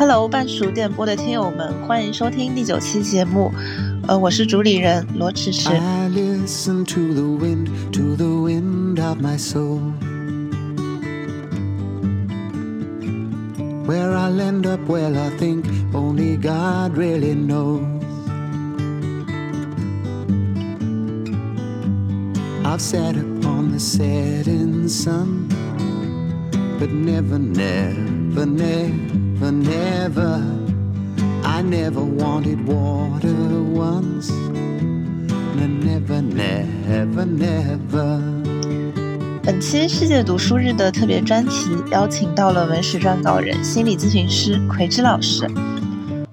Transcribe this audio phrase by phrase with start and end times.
[0.00, 3.52] Hello，半熟电波的听友们，欢迎收听第九期节目。
[4.08, 5.68] 呃，我是主理人罗迟迟。
[5.68, 9.92] I listen to the wind, to the wind of my soul.
[13.84, 17.82] Where I'll end up, well, I think only God really knows.
[22.64, 25.50] I've sat upon the setting sun,
[26.78, 29.09] but never, never, never,
[29.48, 30.44] never.
[31.42, 34.30] I never wanted water once.
[35.56, 38.20] Never, never, never.
[39.42, 45.46] 本期世界读书日的特别专题，邀请到了文史撰稿人、心理咨询师葵之老师。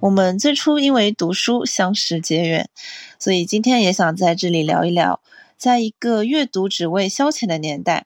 [0.01, 2.69] 我们最初因为读书相识结缘，
[3.17, 5.21] 所以今天也想在这里聊一聊，
[5.57, 8.05] 在一个阅读只为消遣的年代，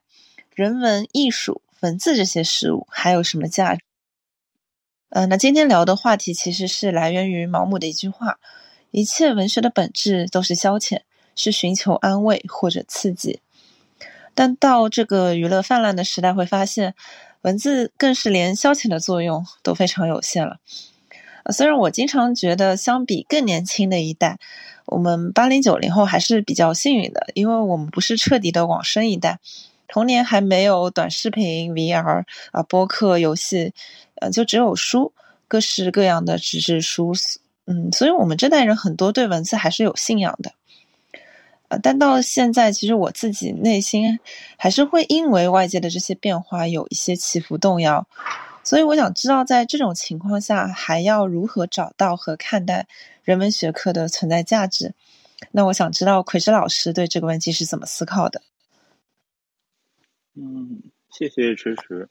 [0.53, 3.81] 人文、艺术、文字这些事物还有什么价值？
[5.11, 8.39] 呃，那今天聊的话题其实是来源于毛姆的一句话
[8.91, 11.01] ：“一切文学的本质都是消遣，
[11.35, 13.41] 是寻求安慰或者刺激。”
[14.33, 16.95] 但到这个娱乐泛滥的时代，会发现
[17.41, 20.59] 文字更是连消遣的作用都非常有限了。
[21.51, 24.39] 虽然我经常觉得，相比更年轻的一代，
[24.85, 29.39] 我们八零九零后还是比较幸运的，因为我们不是彻底的往生一代，
[29.89, 32.23] 童年还没有短视频、VR
[32.53, 33.73] 啊、播客、游戏，
[34.21, 35.13] 呃，就只有书，
[35.47, 37.11] 各式各样的纸质书，
[37.65, 40.53] 嗯，所以我们这代人很多对文字还是有信仰的。
[41.67, 44.19] 呃，但到现在，其实我自己内心
[44.57, 48.07] 还是会因为外界的这些变化有一些起伏动摇，
[48.63, 52.87] 所以我想知道，在这种情况下，还要如何找到和看待
[53.23, 54.93] 人文学科的存在价值？
[55.51, 58.41] 那我想知道葵之老师对这个问题是怎么思考的？
[60.35, 62.07] 嗯，谢谢迟迟。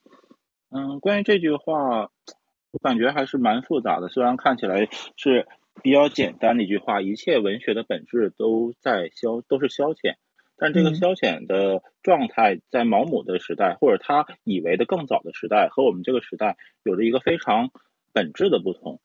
[0.70, 2.10] 嗯，关于这句话，
[2.70, 4.08] 我感觉还是蛮复杂的。
[4.08, 5.48] 虽然看起来是
[5.82, 10.14] 比较简单的一句话，一切文学的本质都在消，都是消遣。
[10.56, 17.70] 但这个嗯消遣的状态，在毛姆的时代，或者他以为的更早的时代，和我们这个时代有着一个非常
[18.12, 19.00] 本质的不同。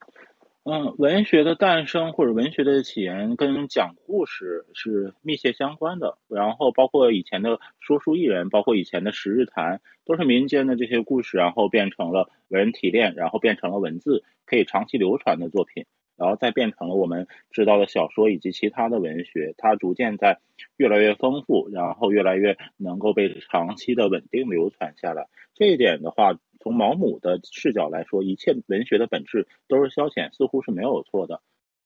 [0.67, 6.17] 嗯，文学的诞生或者文学的起源跟讲故事是密切相关的。
[6.27, 15.85] 然后包括以前的说书艺人，包括以前的十日谈，都是民间的这些故事，然后变成了文人提炼，然后变成了文字，可以长期流传的作品，
[16.17, 19.53] 然后再变成了我们知道的小说以及其他的文学。
[19.59, 20.39] 它逐渐在
[20.77, 25.27] 越来越丰富，然后越来越能够被长期的稳定流传下来。
[25.53, 31.43] 这一点的话，从毛姆的视角来说，一切文学的本质都是消遣，似乎是没有错的。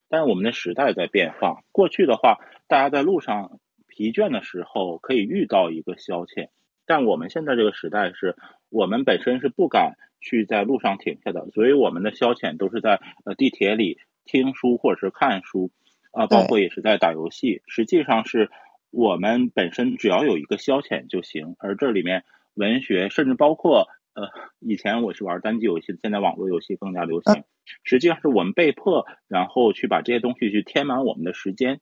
[0.08, 2.38] 但是我们的时代在变化，过去的话，
[2.70, 6.48] 大家在路上疲倦的时候可以遇到一个消遣，
[6.86, 8.38] 但我们现在这个时代是，
[8.70, 15.72] 我们本身是不敢去在路上停下的，所以我们的消遣都是在呃地铁里听书或者是看书，
[16.12, 17.64] 啊、包括也是在打游戏。
[17.68, 18.50] 实际上是
[18.92, 22.24] 我们本身只要有一个消遣就行，而这里面
[22.54, 24.28] 文学甚至包括呃，
[24.60, 27.44] 以前我是玩单机游戏，现在网络游戏更加流行。
[27.84, 31.80] 实际上是我们被迫，然后去把这些东西去填满我们的时间。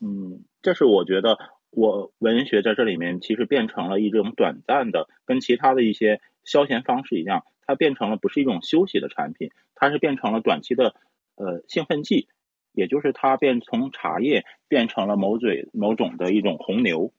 [0.00, 1.38] 嗯，这是我觉得
[1.70, 10.94] 我文学在这里面其实变成了一种短暂的，跟其他的一些消闲方式一样，它变成了不是一种休息的产品，它是变成了短期的
[11.36, 12.28] 呃兴奋剂，
[12.72, 17.12] 也就是它变从茶叶变成了某嘴某种的一种红牛。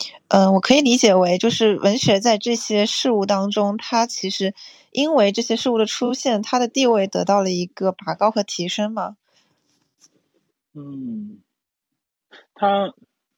[0.00, 4.54] 嗯、呃，我可以理解为，就是文学在这些事物当中，它其实
[4.92, 9.16] 因为这些事物的出现，它的地位得到了一个拔高和提升嘛。
[10.74, 11.38] 嗯，
[12.54, 12.92] 它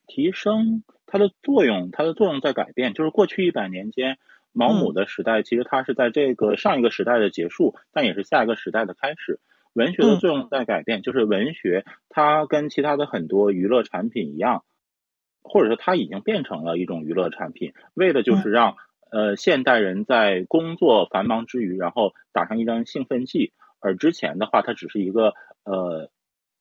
[0.09, 2.93] 提升它的作用，它的作用在改变。
[2.93, 4.19] 就是过去一百年间，
[4.53, 9.39] 毛姆的时代，其实它是在这个上一个时代的结束，但也是下一个时代的开始。
[9.75, 14.65] 文学的作用在改变，就是文学它跟其他的很多娱乐产品一样，
[15.43, 18.77] 或者说它已经变成了一种娱乐产品，为的就是让
[19.11, 23.53] 呃现代人在工作繁忙之余，然后打上一张兴奋剂。
[23.81, 25.35] 而之前的话，它只是一个
[25.65, 26.11] 呃。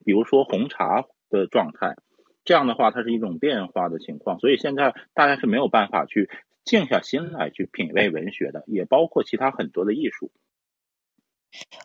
[0.05, 1.97] 比如说红茶的状态，
[2.45, 6.29] 这样的话，它是一种变化的情况，所以现在大家是没有办法去
[6.63, 10.31] 静下心来去品味文学的，也包括其他很多的艺术。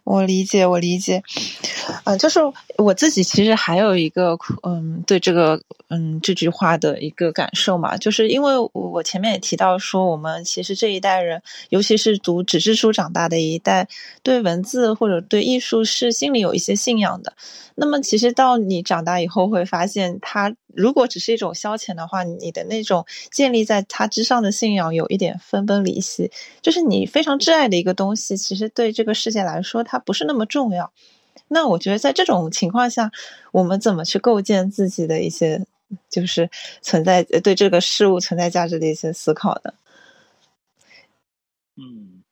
[0.05, 1.23] 我理解，我理解。
[2.05, 2.41] 呃，就是
[2.77, 13.89] 我自己其实还有一个嗯，对这个嗯这句话的一个感受嘛，就是因为我前面也提到说，我们其实这一代人，尤其是读纸质书长大的一代，
[14.23, 17.33] 对文字或者对艺术是心里有一些信仰的。
[17.75, 26.31] 那么其实到你长大以后，会发现它如果只是一种消遣的话，你的那种建立在它之上的信仰有一点分崩离析，
[26.63, 30.93] 就是你非常挚爱的一个东西，其实对这个世界来说，它不是那么重要。
[31.55, 33.13] 那我觉得在这种情况下，
[33.53, 35.65] 我们怎么去构建自己的一些，
[36.11, 36.51] 就是
[36.83, 39.73] 存在对这个事物存在价值的一些思考呢？
[41.77, 42.25] 嗯，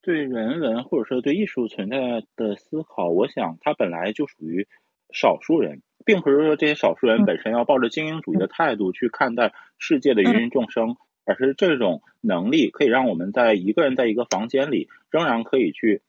[0.00, 4.66] 对人文或者说对艺术存在的思考，我想它本来就属于
[5.12, 10.96] 少数人，并不是说这些少数人本身要抱着精英主义的态度去看待世界的芸芸众生，
[11.26, 16.00] 而是这种能力可以让我们在一个人在一个房间里，仍然可以去。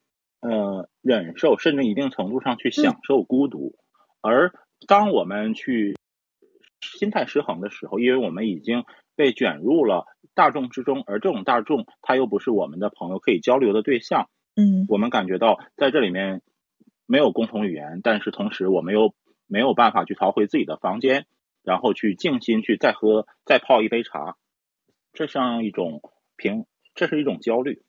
[0.49, 3.75] 呃，忍受甚至一定程度上去享受孤独，
[4.21, 4.53] 而
[4.87, 5.95] 当我们去
[6.79, 8.85] 心态失衡的时候，因为我们已经
[9.15, 10.05] 被卷入了
[10.35, 16.41] 大众之中，而这种大众他又不是我们的朋友可以交流的对象，嗯，我们感觉到在这里面
[17.05, 19.13] 没有共同语言，但是同时我们又
[19.47, 21.25] 没有办法去逃回自己的房间，
[21.63, 24.37] 然后去静心去再喝再泡一杯茶，
[25.11, 26.01] 这像一种
[26.37, 26.65] 平，
[26.95, 27.81] 这是一种焦虑。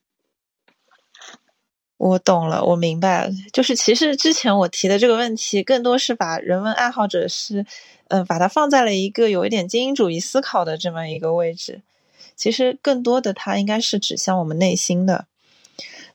[1.98, 3.30] 我懂了，我明白了。
[3.52, 7.66] 就是其实之前我提的这个问题，更多是把人文爱好者是，
[8.08, 11.82] 嗯，把它放在了一个有一点精英主义思考的这么一个位置。
[12.36, 15.26] 其实更多的，它应该是指向我们内心的。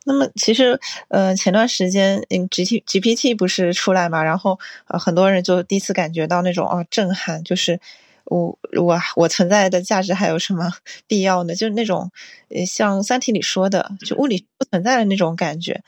[0.05, 7.79] 那么，其实，呃，前段时间，嗯，G T G P T 不是出来嘛，然后，呃，很多人就第一次感觉到那种啊震撼，就是。
[8.33, 10.71] 我我我存在的价值还有什么
[11.07, 11.53] 必要呢？
[11.53, 12.11] 就是那种，
[12.49, 15.83] 呃，像《三体》里说的，就物理不存在的那种感觉。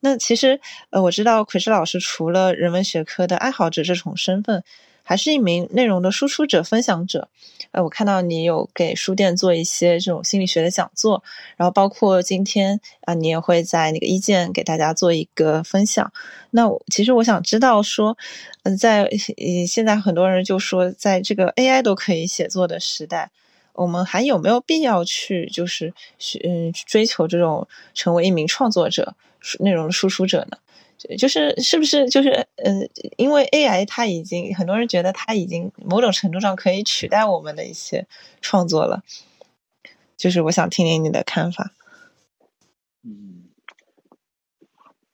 [0.00, 0.60] 那其实，
[0.90, 4.62] 呃，我知道奎师老师除了人文学科的爱好者这种身份。
[5.08, 7.30] 还是一名内容的输出者、分享者。
[7.70, 11.22] 呃，我看到你有给书店做一些这种心理学的讲座，
[11.56, 16.12] 然后包括今天啊，你也会在那个一见给大家做一个分享。
[16.50, 18.18] 那我其实我想知道说，
[18.64, 19.08] 嗯，在
[19.66, 23.30] 现在很多人就说，在这个 AI 都可以写作的时代，
[23.72, 29.14] 我们还有没有必要去就是去嗯追求这种成为一名创作者、
[29.60, 30.58] 内容输出者呢？
[31.18, 38.06] 就是是不是就是嗯，因为 AI 它已经很多人觉得它已经某种程度上可以取代我们的一些
[38.40, 39.02] 创作了，
[40.16, 41.72] 就是我想听听你的看法。
[43.04, 43.44] 嗯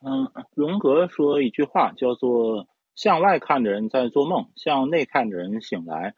[0.01, 6.15] 嗯，荣格说一句话叫做“向外看的人在做梦，向内看的人醒来”。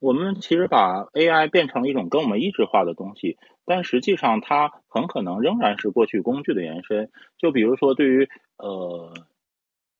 [0.00, 3.36] 我们其实把 AI 变成了一种跟我们意志化的东西，
[3.70, 7.08] 但实际上它很可能仍然是过去工具的延伸。
[7.38, 9.14] 就比如说，对于呃，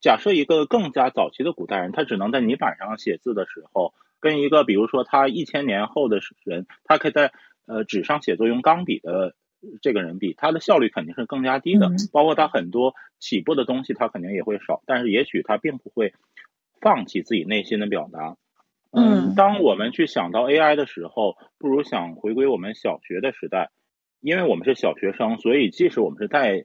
[0.01, 7.33] 假设一个更加早期的古代人，他只能在泥板上写字的时候，跟一个比如说他一千年后的人，他可以在
[7.67, 9.37] 呃纸上写作用钢笔的
[9.81, 11.93] 这个人比，他的效率肯定是更加低的。
[12.13, 16.13] 包括他很多起步的东西，他肯定也会少，但是也许他并不会
[16.81, 18.37] 放弃自己内心的表达。
[18.93, 23.71] 嗯，当我们去想到 AI 的时候，不如想回归我们小学的时代，
[24.21, 26.65] 因为我们是小学生，所以即使我们是带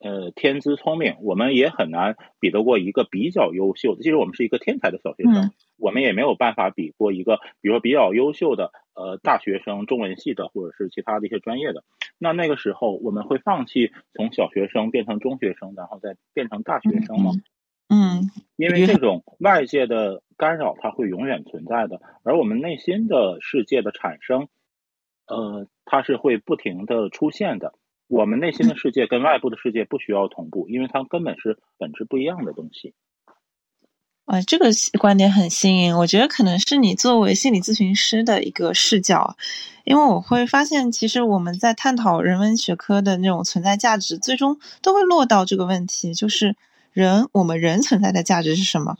[0.00, 4.02] 呃天资聪明，我们也很难比得过一个比较优秀的。
[4.02, 5.32] 即使我们是一个天才的小学生，
[5.78, 11.82] 我们也没有办法比过一个，比如说比较优秀的呃大学生，中文系的或者是其他的一些专业的。
[12.18, 17.30] 那那个时候，我们会放弃从小学生变成中学生，然后再变成大学生吗？
[17.34, 17.42] 嗯，
[18.56, 24.48] 因为这种外界的干扰，它会永远存在的，而我们内心的世界的产生，
[25.26, 27.74] 呃，它是会不停的出现的。
[28.06, 32.94] 我们内心的世界跟外部的世界不需要同步，因为它根本是本质不一样的东西。
[34.24, 39.36] 啊，这个观点很新颖，我觉得可能是你作为心理咨询师的一个视角，
[39.84, 46.56] 因为我会发现，其实我们在探讨人文学科的那种存在价值，最终都会落到这个问题，就是。
[46.94, 48.96] 人，我们人存在的价值是什么？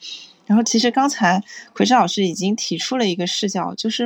[0.46, 4.04] 然后，其实刚才奎师老师已经提出了一个视角，就是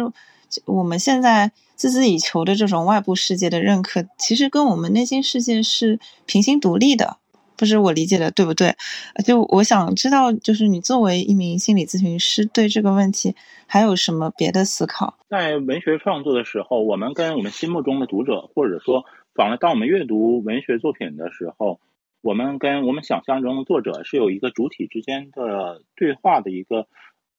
[0.67, 7.17] 我们现在孜孜以求的这种外部世界的认可，其实跟我们内心世界是平行独立的。
[7.57, 8.77] 不知我理解的对不对？
[9.25, 13.35] 就我想知道，就是你作为一名心理咨询师，对这个问题
[13.67, 15.19] 还有什么别的思考？
[15.29, 19.05] 在文学创作的时候，我们跟我们心目中的读者，或者说，
[19.35, 21.81] 反而当我们阅读文学作品的时候。
[22.21, 26.89] 我们跟我们想象中的作者是有一个主体之间的对话的一个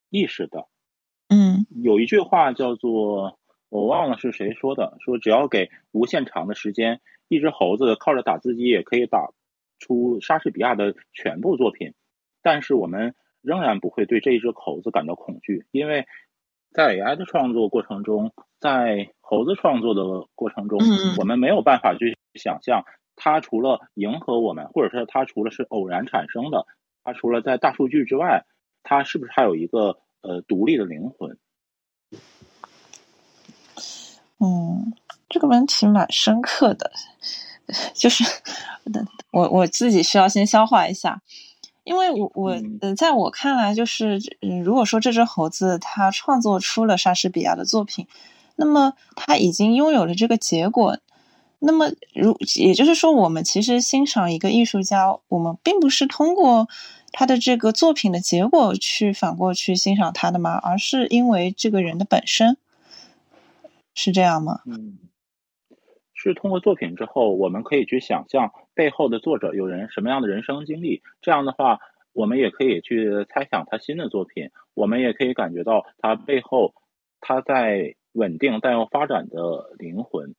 [0.10, 0.68] 意识的。
[1.28, 3.38] 嗯，有一句话叫做
[3.70, 9.30] 我忘了是谁说的，说只要给无限长的时间，一只猴子靠着打字机也可以打
[9.78, 11.94] 出莎士比亚的全部作品，
[12.42, 16.08] 但是我们仍然不会对这一只猴子感到恐惧，因为
[16.72, 20.80] 在 AI 的创作过程中，在猴子创作的过程中，
[21.20, 22.86] 我们没有办法去想象
[23.22, 26.66] 它除了迎合我们，或者说它除了是偶然产生的，
[27.04, 28.46] 它除了在大数据之外，
[28.82, 31.38] 它是不是还有一个呃独立的灵魂？
[34.40, 34.94] 嗯，
[35.28, 36.92] 这个问题蛮深刻的，
[37.94, 38.24] 就是
[39.32, 41.22] 我我自己需要先消化一下，
[41.84, 44.18] 因为我我呃，在我看来，就是
[44.64, 48.08] 如果说这只猴子它创作出了莎士比亚的作品，
[48.56, 50.98] 那么它已经拥有了这个结果，
[51.60, 56.68] 那么如也就是说，我们其实欣赏一个艺术家，我们并不是通过
[57.12, 60.56] 他的这个作品的结果去反过去欣赏他的吗？
[60.56, 62.58] 而是因为这个人的本身。
[63.96, 64.62] 是这样吗？
[64.66, 64.98] 嗯，
[66.13, 71.01] 是通过作品之后，我们可以去想象背后的作者有人什么样的人生经历。
[71.22, 71.80] 这样的话，
[72.13, 76.74] 我们也可以去猜想他新的作品，我们也可以感觉到他背后
[77.20, 80.34] 他在稳定但又发展的灵魂。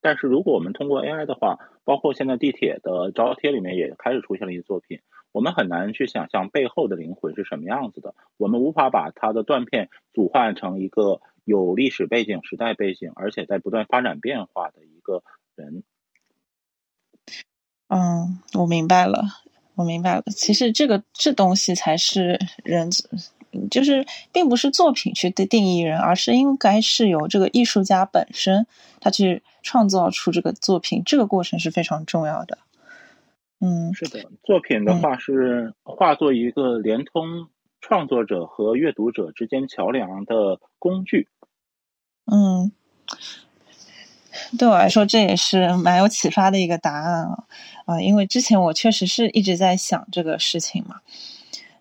[0.00, 5.00] 但是如果我们通过 AI 的话，包括现在地铁的招贴里面也开始出现了一些作品，
[5.32, 8.14] 我们很难去想象背后的灵魂是什么样子的。
[8.36, 11.20] 我们无法把它的断片组换成一个。
[11.48, 15.22] 有历史背景、时代背景，而且在不断发展变化的一个
[15.54, 15.82] 人。
[17.88, 19.22] 嗯，我明白了，
[19.74, 20.24] 我明白了。
[20.26, 22.90] 其实这个这东西才是人，
[23.70, 28.66] 就是并不是作品去定定义人，而是应该是由这个艺术家本身
[29.00, 32.58] 他去创造出这个作品，这个过程是非常重要的。
[33.60, 37.48] 嗯，是的，作品的话是化作一个连通
[37.80, 41.28] 创作者和阅读者之间桥梁的工具。
[42.30, 42.70] 嗯，
[44.58, 47.44] 对我来说这也是蛮有启发的一个答案啊
[47.86, 48.00] 啊！
[48.00, 51.00] 因为之前我确实是一直在想这个事情嘛。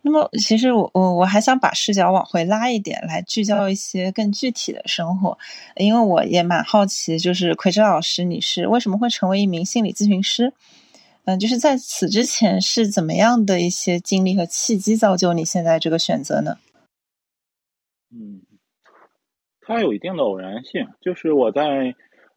[0.07, 5.37] 那么，其实我我我还想把视角往回拉一点，来聚焦一些更具体的生活。
[5.75, 10.53] 因为我也蛮好奇，就是奎哲老师，你是为什么会成为一名心理咨询师？
[11.25, 16.57] 嗯，就是在此之前是怎么样的一些经历和契机造就你现在这个选择呢？
[18.11, 18.43] 嗯。
[19.61, 21.93] 它有一定的偶然性，就是我在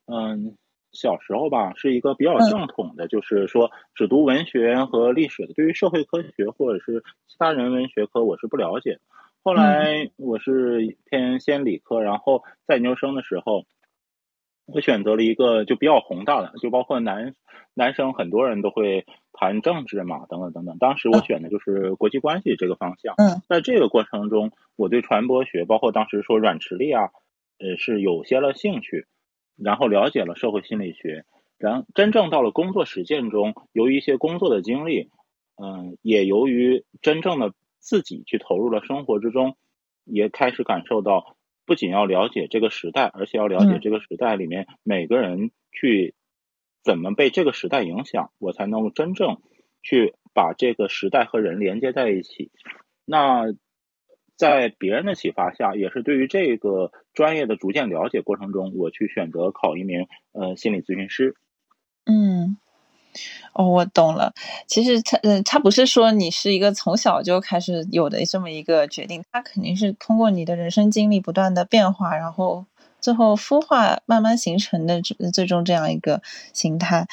[0.06, 0.56] 嗯
[0.92, 8.98] 小时候吧，是一个比较正统的，就是说只读文学和历史的，对于社会科学或者是其他人文学科我是不了解。
[9.42, 13.64] 后来我是偏先理科，然后在研究生的时候，
[14.66, 17.34] 我选择了一个就比较宏大的，就包括男
[17.74, 20.76] 男生很多人都会谈政治嘛，等等等等。
[20.78, 23.14] 当时我选的就是国际关系这个方向。
[23.16, 27.10] 嗯，在这个过程中，我对传播学，包括当时说软实力啊。
[27.62, 29.06] 呃，是有些了兴趣，
[29.62, 31.24] 然后了解了社会心理学，
[31.58, 35.10] 然真正到了工作实践中，由于一些工作的经历，
[35.56, 39.56] 嗯，也由于真正的自己去投入了生活之中，
[40.04, 41.36] 也开始感受到，
[41.66, 46.14] 不仅要了解这个时代，而且要了解这个时代里面每个人去
[46.82, 49.42] 怎么被这个时代影响，我才能真正
[49.82, 52.50] 去把这个时代和人连接在一起。
[53.04, 53.54] 那。
[54.40, 61.34] 在别人的启发下，也是对于这个专业的逐渐了解过程中，我去选择考一名呃心理咨询师。
[62.06, 62.56] 嗯，
[63.52, 64.32] 哦，我懂了。
[64.66, 72.64] 其实他，嗯，他不是说你是一个从小就开始有的这么一个决定，他肯定是通过你的人生经历不断的变化，然后
[72.98, 75.02] 最后孵化慢慢形成的
[75.34, 76.22] 最终这样一个
[76.54, 77.06] 形态。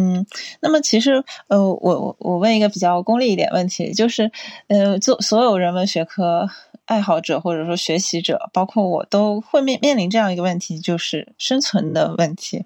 [0.00, 0.24] 嗯，
[0.60, 4.30] 那么其实，呃，我我我问一个比较功利一点问题，就是，
[4.68, 6.48] 呃，做所有人文学科
[6.84, 12.64] 爱好者或者说学习者，包括我都会面面临这样一个问题，就是生存的问题。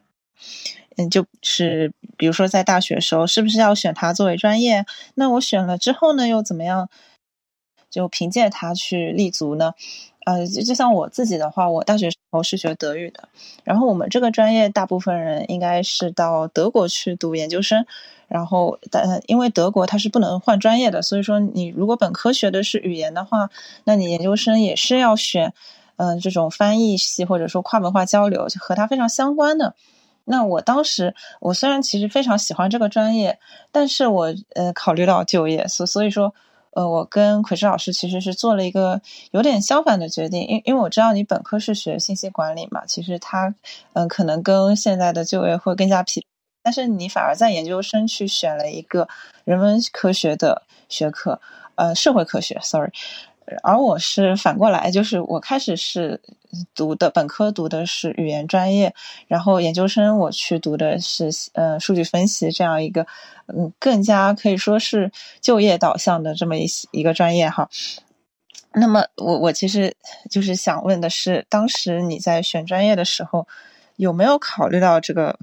[0.98, 4.84] 嗯，就是比如说在大学时候，是不是要选它作为专业？
[5.14, 6.90] 那我选了之后呢，又怎么样？
[7.88, 9.72] 就凭借它去立足呢？
[10.25, 13.29] 呃，就就像我自己的话，我大学时候是学德语的，
[13.64, 17.85] 然后我们这个专业大部分人应该是到德国去读研究生，
[18.29, 23.50] 然后但因为德国它是不能换专业的，所以说你如果本科学的是语言的话，
[23.85, 25.52] 那你研究生也是要选，
[25.97, 29.75] 嗯，这种翻译系或者说跨文化交流就和它非常相关的。
[30.25, 33.41] 那我当时我虽然其实非常喜欢这个专业，
[33.73, 36.33] 但是我呃考虑到就业，所所以说。
[36.73, 39.00] 呃，我跟奎志老师其实是做了一个
[39.31, 43.55] 有点相反的决定，因因为我知道你本科是学信息管理嘛，其实他
[43.93, 46.25] 嗯可能跟现在的就业会更加匹，
[46.62, 49.07] 但是你反而在研究生去选了一个
[49.45, 51.41] 人文科学的学科，
[51.75, 52.91] 呃，社会科学，sorry，
[53.62, 56.20] 而我是反过来，就是我开始是
[56.75, 58.94] 读的本科读的是语言专业，
[59.26, 63.06] 然后研究生我去读的是呃数据分析这样一个
[63.46, 67.68] 嗯更加可以说是就业导向的这么一一个专业哈。
[68.75, 69.94] 那么我我其实
[70.30, 73.46] 就是想问的是，当时你在选专业的时候
[73.96, 75.38] 有没有考虑到这个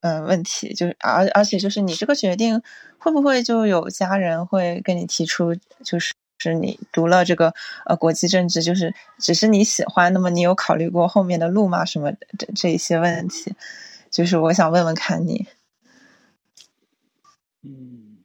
[0.00, 0.74] 呃问题？
[0.74, 2.60] 就是而而且就是你这个决定
[2.98, 5.54] 会不会就有家人会跟你提出
[5.84, 6.14] 就是？
[6.42, 7.54] 是你读了这个
[7.86, 11.84] 呃国际政治，就是只是你喜欢，那么你有考虑过后面的路吗？
[11.84, 13.54] 什么这这一些问题，
[14.10, 15.46] 就是我想问问看你。
[17.62, 18.18] 嗯，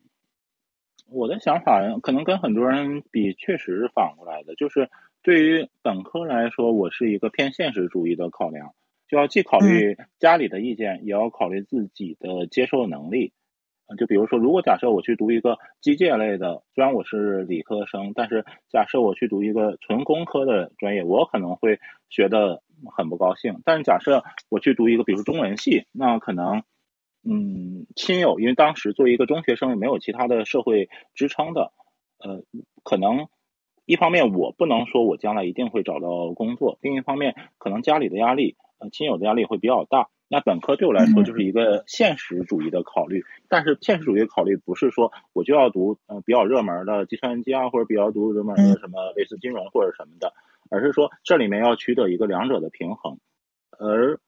[1.09, 4.55] 我的想法可能跟很多人比，确实是反过来的。
[4.55, 4.89] 就是
[5.21, 8.73] 对于本科来说，我是一个偏现实主义的考量，
[9.07, 13.31] 就要既考虑家里的意见，也要考虑自己的接受能力。
[13.95, 21.79] 就比如说，如果假设我去读一个机械类的，虽然我是理科生，但是假设我去读一个纯工科的专业，我可能会
[22.09, 22.61] 学的
[22.95, 23.61] 很不高兴。
[23.63, 26.63] 但是假设我去读一个，比如中文系，那可能，
[27.23, 31.71] 嗯，亲友，因为当时作为一个中学生，也没有其他的社会支撑的，
[32.19, 32.43] 呃，
[32.83, 33.27] 可能
[33.85, 40.09] 一方面我不能说我将来一定会找到工作，另一方面可能家里的压力，呃，亲友的压力会比较大。
[40.29, 50.33] 那本科对我来说就是一个现实主义的考虑，但是现实主义的考虑不是说我就要读呃比较热门的计算机啊，或者比较读热门的什么类似金融或者什么的，
[50.69, 53.19] 而是说这里面要取得一个两者的平衡。
[53.79, 54.19] 而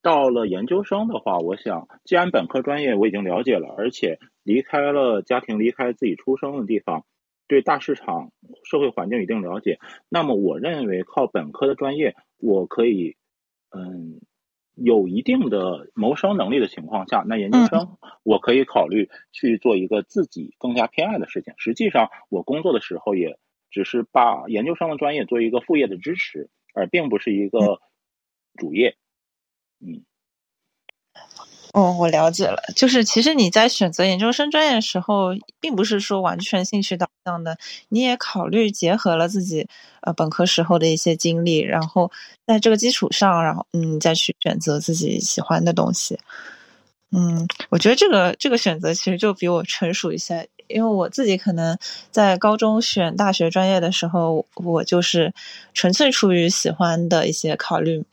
[0.00, 7.04] 到了研究生的话，我想既然本科专业我已经了解了，而且离开了家庭，离开自己出生的地方，
[7.48, 8.30] 对大市场
[8.62, 13.16] 社会环境一定了解，那么我认为靠本科的专业，我可以
[13.76, 14.20] 嗯。
[14.82, 21.54] 有一定的谋生能力的情况下，那研究生我可以考虑去做一个自己更加偏爱的事情。
[21.58, 23.38] 实际上，我工作的时候也
[23.70, 27.80] 只是把研究生的专业做一个副业的支持，而并不是一个
[28.56, 28.96] 主业。
[29.80, 30.04] 嗯。
[31.72, 32.62] 哦，我了解了。
[32.74, 37.58] 就是其实你在选择研究生专业的时候，并不是说完全兴趣导向的，
[37.88, 39.68] 你也考虑结合了自己
[40.00, 42.10] 呃本科时候的一些经历，然后
[42.46, 46.18] 在这个基础上，然后嗯再去选择自己喜欢的东西。
[47.10, 51.78] 嗯，我觉得这个这个选择其实就比我成熟一些，因为我自己可能
[52.10, 55.32] 在高中选大学专业的时候，我就是
[55.72, 58.04] 纯粹出于喜欢的一些考虑。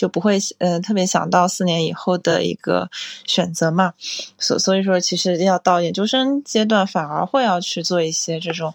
[0.00, 2.88] 就不会嗯特别想到四年以后的一个
[3.26, 3.92] 选择嘛，
[4.38, 8.72] 所所以说其实要到研究生阶段反而会要去做一些这种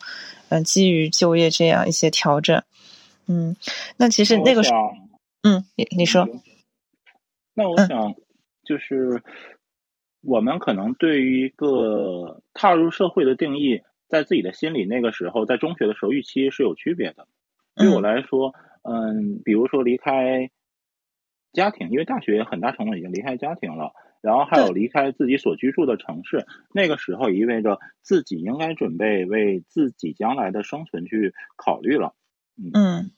[0.50, 2.62] 嗯基于就业这样一些调整，
[3.26, 3.56] 嗯，
[3.98, 4.92] 那其实那个时候
[5.42, 6.30] 嗯你你说，
[7.56, 8.14] 那我想
[8.64, 9.24] 就是
[10.22, 17.26] 我们可能对于一个踏入社会的定义，在自己的心里那个时候在中学的时候预期是有区别的，
[17.76, 20.52] 对我来说嗯比如说离开。
[21.56, 32.14] 家庭，因为大学很大程度已经离开家庭了，然后还有离开自己所居住的城市，那个时候意味着自己应该准备为自己将来的生存去考虑了。
[32.74, 33.12] 嗯，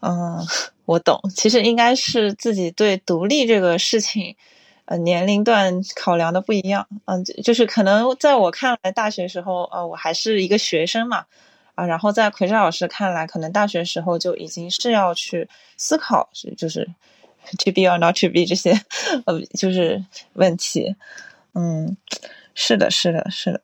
[0.00, 0.38] 嗯，
[0.86, 1.20] 我懂。
[1.34, 4.36] 其实应该是自己对独立这个事情，
[4.86, 6.88] 呃，年龄段考量的不一样。
[7.04, 11.26] 嗯，就是可能在我看来，大学时候，呃，我还是一个学生嘛。
[11.86, 16.84] 然后在奎志老师看来，可能大学时候就已经是要去思考，是就是
[17.58, 18.72] to be or not to be 这些
[19.26, 20.94] 呃，就是问题。
[21.54, 21.96] 嗯，
[22.54, 23.60] 是的，是的，是的。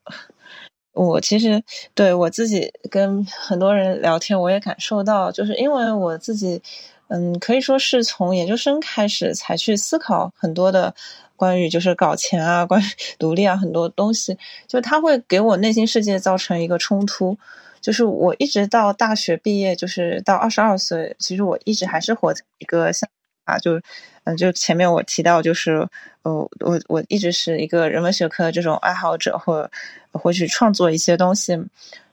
[0.92, 1.62] 我其实
[1.94, 6.62] 对我自己跟很多人聊天，我也感受到，就是因为我自己，
[7.08, 10.94] 嗯，可以说是从研究生开始才去思考很多的
[11.36, 12.84] 关于就是搞钱啊，关于
[13.20, 17.38] 独立啊很多东西，就它会给我内心世界造成一个冲突。
[17.86, 23.08] 就是我一直到大学毕业，就是到二十二岁，其实我一直还是活在一个像
[23.44, 23.80] 啊，就
[24.24, 25.88] 嗯，就前面我提到，就是
[26.22, 29.70] 呃，我我一直是一个人文学科这种爱好者，或
[30.10, 31.56] 或去创作一些东西，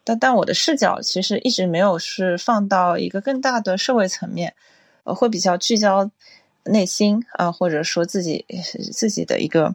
[0.03, 4.53] 但但我的视角其实一直没有是放到一个更大的社会层面，
[5.05, 6.07] 呃，会比较聚焦
[6.65, 8.45] 内心啊，或者说自己
[8.93, 9.73] 自己的一个。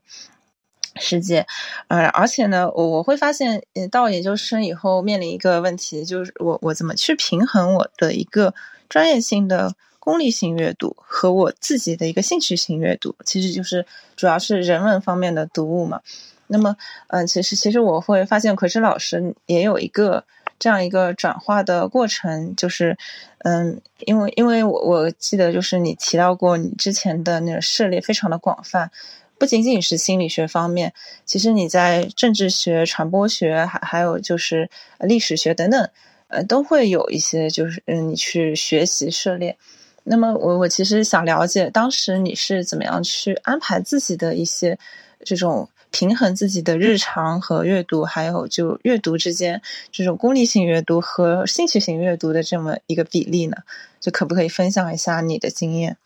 [1.00, 1.46] 世界，
[1.88, 8.54] 呃，而且呢，我我会发现，到研究生以后面临一个问题，就是我我怎么去平衡我的一个
[8.88, 16.00] 专业性的功利性阅读和我自己的一个兴趣性阅读，其实就是主要是人文方面的读物嘛。
[16.46, 16.76] 那么，
[17.08, 20.24] 嗯，其实其实我会发现，奎师老师也有一个
[20.58, 22.96] 这样一个转化的过程，就是，
[23.40, 28.90] 嗯，因为因为我我记得就是你提到过，你之前的那个涉猎非常的广泛。
[29.38, 30.92] 不仅仅是心理学方面，
[31.24, 35.88] 其实你在政治学、传播学，还还有就是历史学等等
[36.28, 39.56] 呃，都会有一些就是嗯，你去学习涉猎。
[40.04, 44.78] 那么我我其实想了解，当时你是怎么样去安排自己的一些
[45.24, 53.58] 这种平衡自己的日常和阅读，还有就阅读之间这种功利性阅读和兴趣型阅读的这么一个比例呢？
[54.00, 55.96] 就可不可以分享一下你的经验？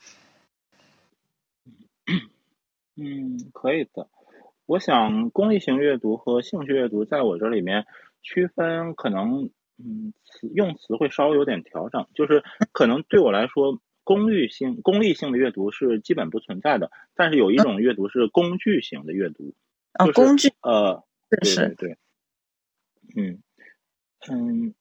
[2.96, 4.08] 嗯，可以的。
[4.66, 7.86] 我想功利型阅读和兴趣阅读在我这里面
[8.22, 13.80] 区分，可能嗯词用词会稍微有点调整，就是可能对我来说。
[14.04, 19.54] 功利性、功利性的阅读是基本不存在的，但是有一种阅读是工具型的阅读，
[19.92, 21.98] 啊，工具，呃，对对对，
[23.14, 23.40] 嗯
[24.28, 24.74] 嗯，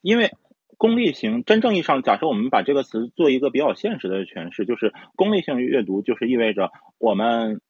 [0.00, 0.32] 因为
[0.80, 7.60] 功利型真正意义上，假设我们把这个词做一个比较现实的诠释，就是功利性阅读就是意味着我们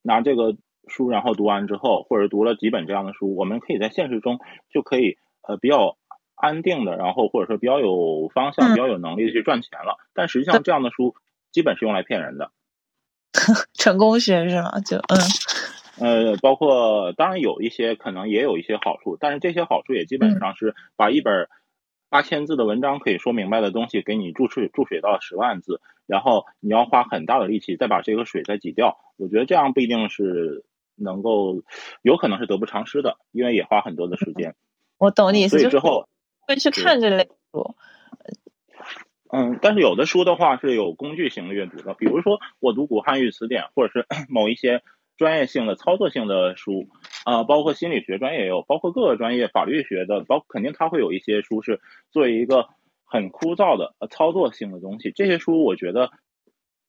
[0.00, 0.56] 拿这个
[0.88, 4.40] 书，然后读完之后，或者读了几本这样的书，我们可以在现实中
[4.72, 5.98] 就可以呃比较。
[6.36, 9.98] 安定的，然后或者说比较有方向、比较有能力的去赚钱了。
[10.14, 11.14] 但实际上，这样的书
[11.52, 12.50] 基本是用来骗人的。
[13.72, 14.80] 成功学是吗？
[14.80, 14.96] 就
[16.00, 21.48] 嗯，呃，包括当然有一些可能也有一些好处，但是这些好处也基本上是把一本
[22.14, 28.98] 八千字的文章可以说明白的东西给你注水注水到十万字，然后你要花很大的力气再把这个水再挤掉。
[29.16, 31.64] 我觉得这样不一定是能够，
[32.02, 34.54] 有可能是得不偿失的，因为也花很多的时间。
[34.96, 36.08] 我懂你意思，所以之后。
[36.46, 37.74] 会去看这类书，
[39.32, 44.82] 嗯，但是有的书的话是有工具型的阅读的，比如说我读古汉语词典，或者是 某一些
[45.16, 46.88] 专业性的操作性的书，
[47.24, 52.68] 啊，包括心理学专业也有，包括各个专业法律学的，包肯定它会有一些书是作为一个
[53.04, 55.12] 很枯燥的呃操作性的东西。
[55.12, 56.10] 这些书我觉得，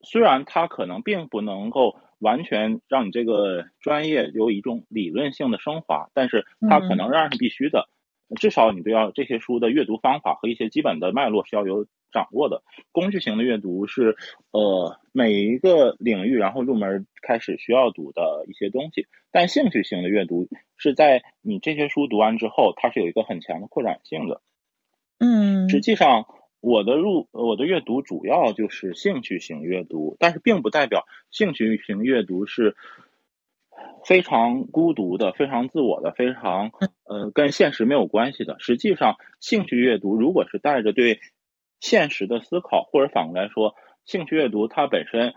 [0.02, 7.88] 虽然它可能并不能够完全让你这个专业有一种理论性的升华，但是它可能仍然是必须的。
[8.40, 12.64] 至少你都要这些书的阅读方法和一些基本的脉络是要有掌握的。
[12.92, 14.16] 工具型的阅读是
[14.50, 24.42] 呃每一个领域然后入门开始需要读的一些东西，但兴趣型的阅读是在你这些书读完之后，它是有一个很强的扩展性的。
[25.20, 26.26] 嗯，实际上
[26.60, 32.76] 我的入我的阅读主要就是兴趣型阅读，但是并不代表兴趣型阅读是。
[34.06, 36.72] 非常孤独的，非常自我的，非常
[37.04, 38.56] 呃跟现实没有关系的。
[38.60, 41.20] 实际上，兴趣阅读如果是带着对
[41.82, 43.76] 现实的思考，或者反过来说，
[44.06, 45.34] 兴趣阅读它本身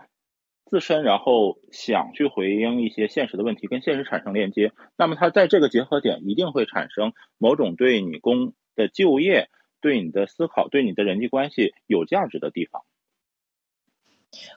[0.65, 9.49] 自身，然后想去回应一些现实的问题，跟现实产生链接，那么它在这个结合点一定会产生某种对你工的就业、
[9.81, 12.83] 对你的思考、对你的人际关系有价值的地方。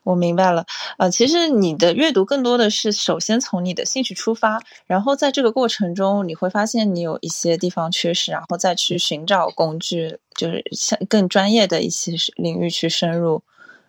[0.04, 0.66] 我明白了，
[0.98, 13.42] 呃，其实你的阅读更多的是首先从你的兴趣出发，然后在这个过程中你会发现你有一些地方缺失，然后再去寻找工具，就是像更专业的一些领域去深入。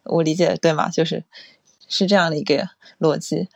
[0.06, 0.90] 我理解对吗？
[0.90, 1.24] 就是
[1.88, 3.48] 是这样的一个逻辑。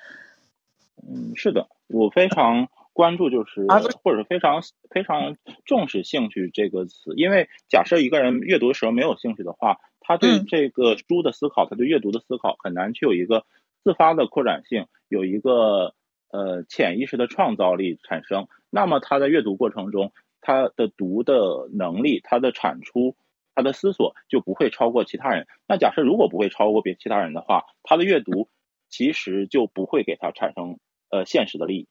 [1.08, 3.66] 嗯，是的，我非常关注，就是
[4.04, 9.80] 或者非常非常重视兴趣这个词，因为假设一个人阅读的时候没有兴趣的话。
[10.10, 13.46] 他对这个书的思考，他对阅读的思考很难去有一个
[13.84, 15.96] 自发的扩展性，有一个
[16.32, 18.48] 呃潜意识的创造力产生。
[18.70, 23.18] 那么他在阅读过程中，他的读的能力、他的产出、
[23.58, 25.48] 他的思索就不会超过其他人。
[25.68, 28.50] 那假设如果不会超过别其他人的话，他的阅读
[28.88, 30.78] 其实就不会给他产生
[31.10, 31.88] 呃现实的利益，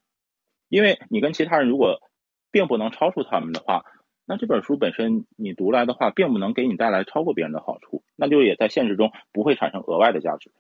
[0.68, 1.98] 因为你跟其他人如果
[2.52, 3.85] 并不能超出他们的话。
[4.29, 10.52] 那这本书本身你读来的话，并不能给你带来超过别人的好处，那就也在现实中不会产生额外的价值。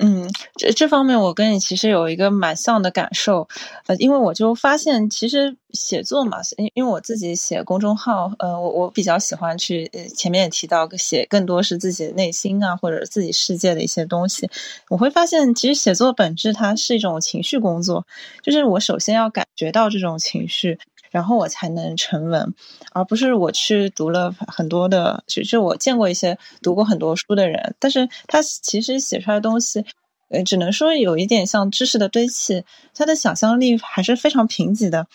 [0.00, 3.46] 嗯，这这方面我跟你其实有一个蛮像的感受，
[3.86, 14.48] 呃，因为我就发现其实写作嘛，因因为我自己写公众号，呃，我我比较喜欢去，前面也提到写更多是自己内心啊或者自己世界的一些东西，
[14.88, 18.06] 我会发现其实写作本质它是一种情绪工作，
[18.42, 20.78] 就是我首先要感觉到这种情绪。
[21.14, 22.52] 然后我才能成文，
[22.90, 29.84] 而不是我去读了很多的，其实我见过一些读过很多书的人，但是他其实写出来的东西，
[30.30, 32.64] 呃，只能说有一点像知识的堆砌，
[32.96, 35.06] 他的想象力还是非常贫瘠的。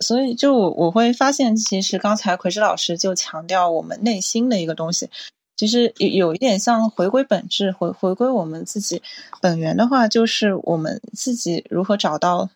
[0.00, 5.08] 所以就我会发现，其实刚才奎之老师就强调我们内心的一个东西，
[5.56, 9.00] 其实有有一点像回归本质，回回归我们自己
[9.40, 12.50] 本源的话，就是我们自己如何找到。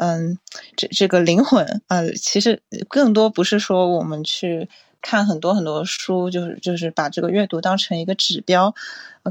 [0.00, 0.38] 嗯，
[0.76, 4.66] 这这个灵魂，呃，其实更多不是说我们去
[5.02, 8.74] 看很多很多书，就是就是把这个阅读当成一个指标，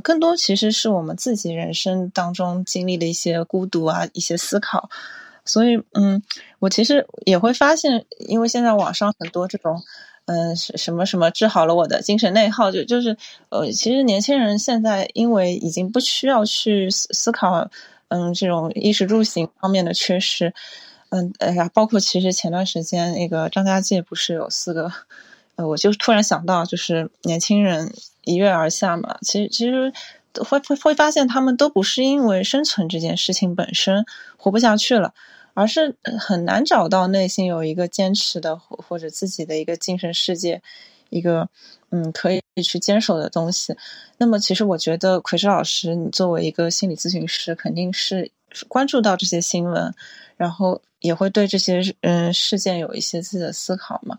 [0.03, 4.91] 更多其实是我们自己人生当中经历的一些孤独啊，一些思考。
[5.43, 6.21] 所以，嗯，
[6.59, 9.81] 我其实也会发现，因为现在网上很多这种，
[10.25, 13.17] 嗯，什么什么治好了我的精神内耗，就就是，
[13.49, 17.67] 呃，其实年轻人现在因为已经不需要去思思考，
[18.09, 20.53] 嗯，这种衣食住行方面的缺失，
[21.09, 24.91] 嗯，哎呀，包括其实前段时间那个张家界不是有四个，
[25.55, 27.91] 呃，我就突然想到，就是年轻人
[28.25, 29.91] 一跃而下嘛，其实其实。
[30.45, 34.05] 会会会发现，他们都不是因为生存这件事情本身
[34.37, 35.11] 活不下去了，
[35.55, 40.61] 而是很难找到内心有一个坚持的，或或者自己的一个精神世界，
[41.09, 41.49] 一个
[41.89, 43.75] 嗯可以去坚守的东西。
[44.17, 48.31] 那么，其实我觉得奎师老师，你作为一个心理咨询师，肯定是
[48.67, 49.93] 关注到这些新闻，
[50.37, 54.17] 然后也会对这些嗯事件有一些自己的思考嘛。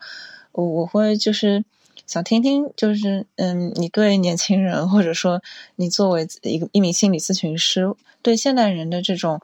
[0.52, 1.64] 我我会就是。
[2.06, 5.40] 想听听，就是嗯，你对年轻人，或者说
[5.76, 9.40] 你作为一个一名心理咨询师，对现代人的这种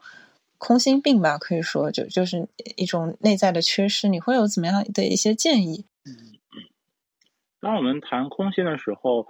[0.57, 5.85] 空心病吧，可以说就就是一种内在的缺失，你会有怎么样的一些建议？
[6.05, 6.33] 嗯，
[7.67, 9.27] 当我们谈空心的时候，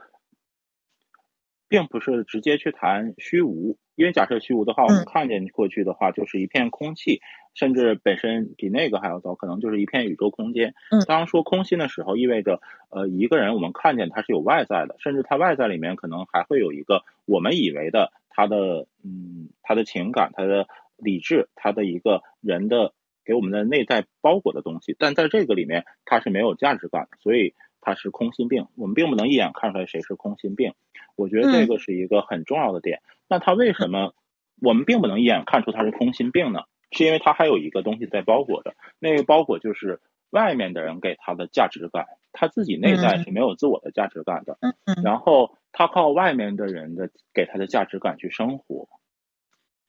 [1.67, 3.79] 并不是直接去谈虚无。
[3.95, 7.19] 因为假设虚无的话，我们看见过去的话就是一片空气，
[7.55, 10.75] 甚至本身比那个还要糟，可能就是一片宇宙空间。
[11.07, 22.93] 当说空心的时候，意味着呃一个人我们看见他是有外在的，甚至他外在里面可能还会有一个我们以为的他的嗯他的情感、他的理智、他的一个人的
[23.25, 27.55] 给我们的内在包裹的东西，但在这个里面它是没有价值感，所以
[27.87, 28.67] 他是空心病。
[28.75, 30.73] 我们并不能一眼看出来谁是空心病。
[31.15, 33.01] 我觉得这个是一个很重要的点。
[33.29, 34.13] 那他为什么
[34.61, 36.63] 我们并不能一眼看出他是空心病呢？
[36.91, 44.57] 是因为他还有一个东西在包裹着，那个包裹就是外面的人给他的价值感，他自己内在是没有自我的价值感的。
[45.01, 48.89] 然后他靠外面的人的给他的价值感去生活。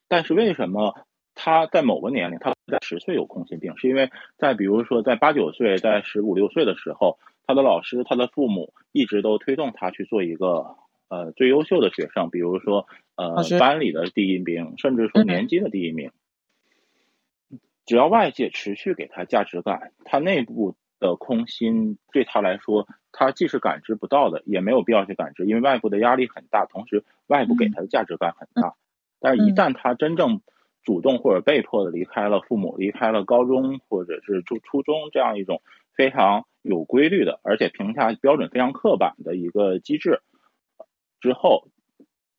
[0.07, 0.95] 但是为什么
[1.35, 3.77] 他在某个年龄，他在十岁有空心病？
[3.77, 10.75] 是因为在比如说在八九岁、在十五六岁的时候，他的老师、他的父母一直都推动他去做一个。
[11.11, 12.85] 呃，最优秀的学生，比如说
[13.15, 16.11] 呃，班里的第一名，甚至说年级的第一名，
[17.87, 28.75] 只要外界持续给他价值感，他内部的空心对他来说，他既是感知不到的，也没有必要去感知，因为外部的压力很大，同时外部给他的价值感很大。
[29.19, 30.41] 但是，一旦他真正
[30.83, 35.63] 主动或者被迫的离开了父母，离开了高中或者是初初中这样一种
[35.95, 40.21] 非常有规律的，而且评价标准非常刻板的一个机制。
[41.19, 41.67] 之后，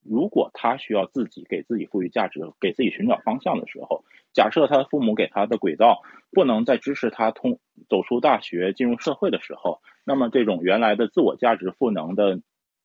[0.02, 12.40] 如果他需要自己给自己赋予价值，给自己寻找方向的时候，假设他的父母给他的轨道不能再支持他通走出大学进入社会的时候，那么这种原来的自我价值赋能的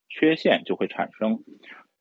[0.09, 1.43] 缺陷就会产生。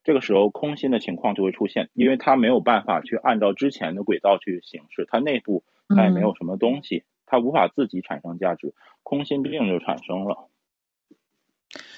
[0.02, 10.48] 这个时候空心的情况就会出现，因为他没有办法去按照之前的轨道去行事，他内部他也没有什么东西，他无法自己产生价值，空心病就产生了。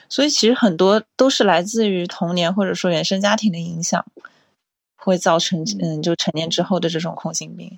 [0.09, 4.07] 所以其实很多都是来自于童年或者说原生家庭的影响，
[4.97, 7.73] 会造成嗯，就成年之后的这种空心病。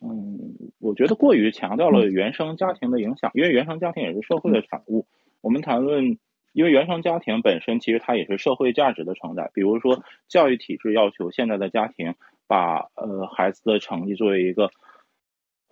[0.00, 5.06] 嗯，我觉得过于强调了原生家庭的影响，因为原生家庭也是社会的产物。
[5.40, 6.18] 我们谈论，
[6.52, 9.52] 因为原生家庭本身其实它也是社会价值的承载。
[9.54, 12.14] 比如说，教育体制要求现在的家庭
[12.48, 14.70] 把呃孩子的成绩作为一个。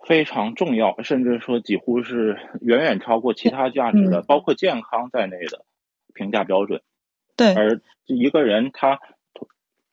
[0.05, 5.65] 非常重要，甚至说几乎是远远超过其他价值的，包括健康在内的
[6.13, 6.81] 评价标准。
[7.35, 8.99] 对，而一个人他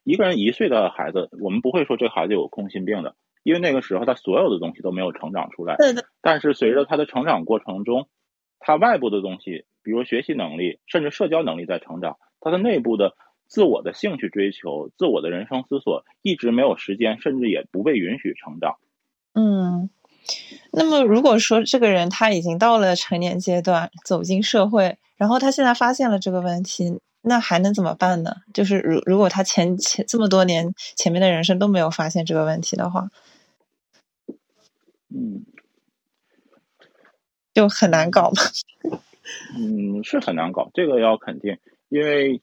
[0.03, 5.75] 一个人一岁的孩子，我们不会说这孩子有空心病的，因为那个时候他所有的东西都没有成长出来。
[5.77, 6.05] 对的。
[6.21, 8.07] 但是随着他的成长过程中，
[8.59, 13.15] 他外部的东西，比如学习能力，甚至社交能力在成长，他的内部的
[13.47, 18.77] 自我的兴趣追求、自我的人生思索，一直没有时间，甚至也不被允许成长。
[19.37, 19.64] 嗯，
[20.71, 28.35] 那么如果说这个人他已经到了成年阶段，走进社会，然后他现在发现了这个问题，那还能怎么办呢？
[28.53, 33.09] 就是如如果他前前这么多年前面的人生都没有发现这个问题的话，
[35.09, 35.45] 嗯，
[37.53, 38.41] 就很难搞嘛。
[39.57, 41.57] 嗯，是很难搞，这个要肯定，
[41.87, 42.41] 因为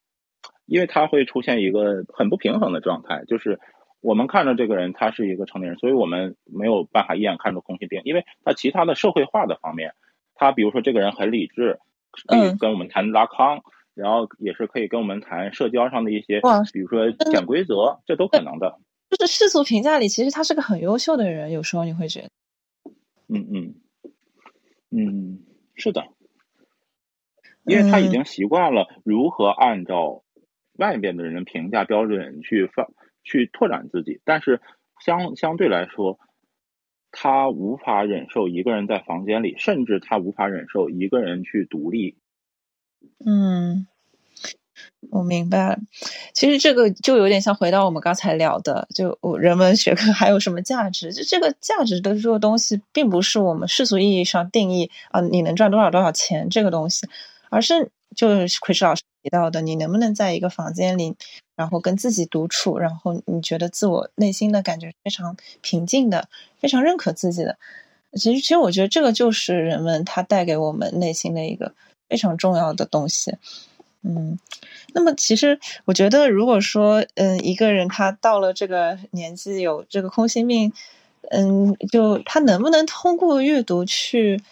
[0.66, 3.60] 因为他会出现一个很不平衡的状态，就是。
[4.02, 9.94] 我们看着这个人，他是一个成年人，所以我们没有办法一眼看出空心病，因为他其他的社会化的方面，
[10.34, 11.78] 他比如说这个人很理智，
[12.26, 13.62] 可以跟我们谈拉康，
[13.94, 16.40] 然后也是可以跟我们谈社交上的一些，
[16.72, 18.80] 比如说潜规则，这都可能的。
[19.08, 22.30] 就是世俗评价里，其实他是个很优秀的人，有时候你会觉得，
[23.28, 23.74] 嗯嗯
[24.90, 25.38] 嗯，
[25.76, 26.08] 是的，
[27.64, 30.24] 因为他已经习惯了如何按照
[30.76, 32.90] 外边的人的评价标准去放。
[33.24, 34.60] 去拓展自己，但是
[35.04, 36.18] 相相对来说，
[37.10, 42.16] 他无法忍受一个人在房间里，甚至他无法忍受一个人去独立。
[43.26, 43.86] 嗯，
[45.10, 45.78] 我明白了。
[46.32, 51.12] 其实这个就有点像回到我们刚才聊的，就人文学科还有什么价值？
[51.12, 57.06] 就这个价值的这个东西，并不是我们世俗意义上定义啊，你能赚多少多少钱这个东西，
[57.50, 61.16] 而是就是奎师老师提到的，你能不能在一个房间里，
[61.62, 67.56] 然后跟自己独处，然后你觉得自我内心的感觉非常平静的，非常认可自己的。
[68.14, 71.72] 其实，其实我觉得这个就是人们他带给我们内心的一个
[72.08, 73.36] 非常重要的东西。
[74.02, 74.40] 嗯，
[74.92, 80.72] 那么其实我觉得，如果说，嗯，一个人他到了这个年纪有这个空心病，
[81.30, 84.42] 嗯，就他能不能通过阅读去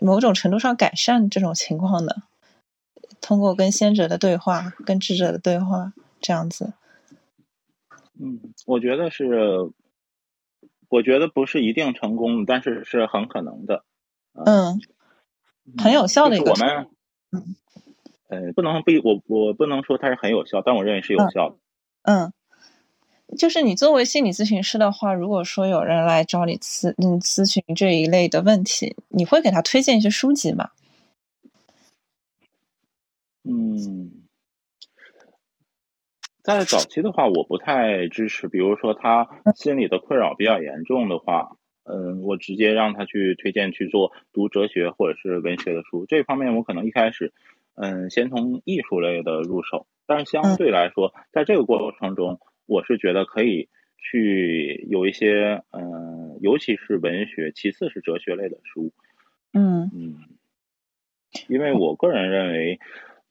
[0.00, 2.12] 某种程度上改善这种情况呢？
[3.20, 6.74] 通过跟先者的对话，跟智者的对话，这样子。
[8.20, 9.70] 嗯，我觉得是。
[10.90, 13.84] 我觉得不是一定成功，但是是很可能的。
[14.32, 14.80] 嗯，
[15.76, 16.50] 很有效的一个。
[16.50, 16.86] 我们，
[18.28, 21.56] 呃，不能不，我我不能说它是很有效，但我认为是有效的。
[22.04, 22.32] 嗯，
[23.36, 30.70] 就是你作为心理咨询师的话，如果说有人来找你咨嗯咨询这一类的问题，你会给他推荐一些书籍吗？
[33.44, 34.17] 嗯。
[36.48, 38.48] 在早期的话，我不太支持。
[38.48, 46.06] 比如说他心理的困扰比较严重的话，嗯，我直接让他去推荐去做读哲学或者是文学的书。
[46.06, 47.34] 这方面我可能一开始，
[47.74, 49.86] 嗯，先从艺术类的入手。
[50.06, 58.90] 但是相对来说，在这个过程中，我是觉得可以去有一些，嗯，尤其是文学，其次是哲学类的书。
[59.52, 60.16] 嗯嗯，
[61.46, 62.80] 因为我个人认为。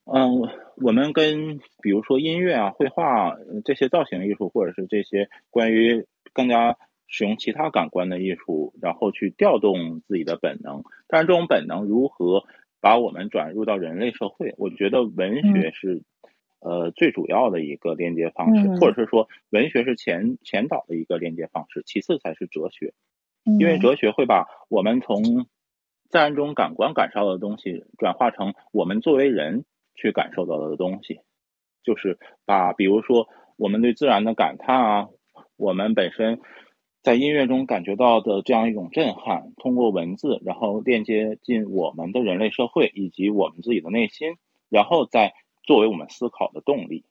[0.10, 10.84] 嗯，我们跟比如说音乐啊、绘画这些造型艺术，或者是这些关于更加使用其他感官的艺术，然后去调动自己的本能。
[11.08, 12.46] 但是这种本能如何
[12.80, 14.56] 把我们转入到人类社会？
[14.58, 16.04] 我觉得文学是
[16.62, 22.94] 呃最主要的一个连接方式，或者是说文学是前前导的一个连接方式，其次才是哲学。
[23.44, 25.48] 因为哲学会把我们从
[26.10, 29.66] 自然中感官感受到的东西转化成我们作为人。
[29.98, 31.20] 去感受到的东西，
[31.84, 35.10] 就是把比如说我们对自然的感叹啊，
[35.58, 36.40] 我们本身
[37.04, 44.38] 在音乐中感觉到的这样一种震撼，通过文字，然后链接进我们的人类社会以及我们自己的内心，
[44.70, 45.34] 然后再
[45.64, 47.04] 作为我们思考的动力。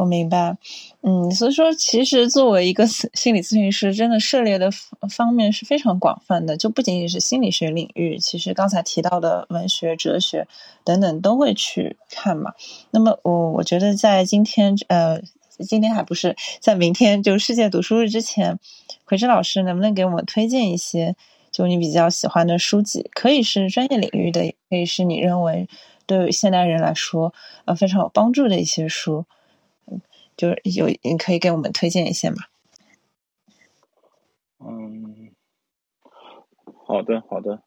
[0.00, 0.56] 我明白，
[1.02, 4.70] 嗯，所以说，其实作为一个心理咨询师，真的涉猎的
[5.10, 10.48] 方面是非常广泛的，就不仅仅是心理学领域，其实刚才提到的文学、哲学
[10.84, 12.54] 等等都会去看嘛。
[12.92, 15.20] 那么，我我觉得在今天，呃，
[15.68, 18.58] 今天还不是在明天，就世界读书日之前，
[19.04, 21.14] 奎志老师能不能给我们推荐一些
[21.52, 23.10] 就你比较喜欢的书籍？
[23.12, 25.68] 可以是专业领域的，也可以是你认为
[26.06, 27.34] 对现代人来说
[27.66, 29.26] 呃非常有帮助的一些书。
[30.40, 32.36] 就是有，你可以给我们推荐一些吗？
[34.58, 35.32] 嗯，
[36.86, 37.62] 好的，好的。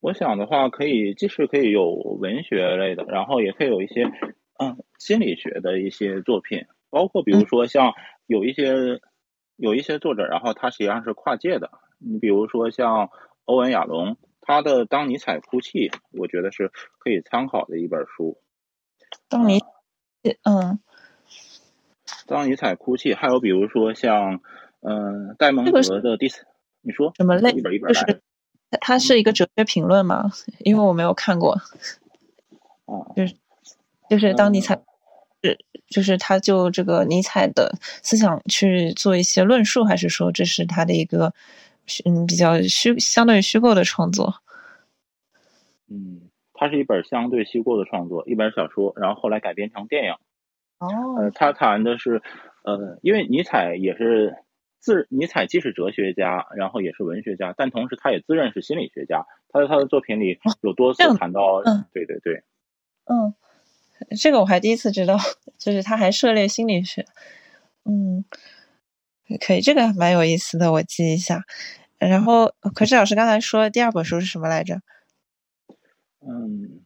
[0.00, 4.04] 我想的话，可以，即使可以有文学类的，然后也可以有一些，
[4.58, 7.94] 嗯，心理学的一些作品，包括比如说像
[8.26, 9.00] 有一些
[9.56, 11.70] 有一些作者，然后他实际上是跨界的。
[11.96, 13.08] 你比如说像
[13.46, 18.38] 欧文亚龙，他的《当尼采哭泣》，我觉得是可以参考的一本书。
[19.30, 19.60] 当尼，
[20.42, 20.78] 嗯。
[22.28, 24.40] 当尼采哭泣，还有比如说像，
[24.82, 26.44] 嗯，戴蒙德的第四，
[26.82, 27.50] 你说什么类？
[27.52, 28.20] 一本一本来。
[28.82, 30.30] 它是一个哲学评论吗？
[30.58, 31.58] 因为我没有看过。
[32.84, 33.34] 哦，就是
[34.10, 34.78] 就是当尼采，
[35.42, 41.32] 是就是他就这个尼采的思想去做一些论述，还是说这是他的一个
[42.04, 44.34] 嗯比较虚相对于虚构的创作？
[45.88, 50.12] 嗯，它是一本相对虚构的创作，一本小说，然后后来改编成电影。
[50.78, 52.22] 哦，呃，他谈的是，
[52.64, 54.36] 呃，因为尼采也是
[54.78, 59.26] 自尼采既是哲学家，然后也是文学家，但同时他也自认是心理学家。
[59.50, 62.44] 他在他的作品里有多次谈到，嗯，对对对，
[63.06, 63.34] 嗯，
[64.20, 65.16] 这个我还第一次知道，
[65.58, 67.04] 就是他还涉猎心理学，
[67.84, 68.24] 嗯，
[69.40, 71.42] 可以，这个蛮有意思的，我记一下。
[71.98, 74.80] 然后，可是老师刚才说第二本书是什么来着？
[76.20, 76.82] 嗯。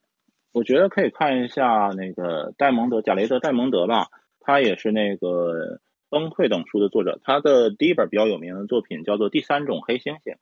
[0.53, 4.09] 我觉得可以看一下那个戴蒙德贾雷德戴蒙德吧，
[4.41, 5.77] 他也是那个
[6.09, 7.19] 《崩溃》等书的作者。
[7.25, 10.35] 他的第一本比较有名的作品叫做《第三种黑猩猩》。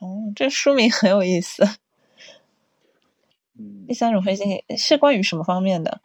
[0.00, 1.64] 哦，这书名很有意思。
[3.58, 6.00] 嗯，第三种黑猩猩是关于什么方面的？